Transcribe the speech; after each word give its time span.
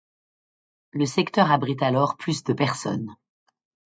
Le 0.93 1.05
secteur 1.05 1.51
abrite 1.51 1.83
alors 1.83 2.17
plus 2.17 2.43
de 2.43 2.53
personnes. 2.53 3.15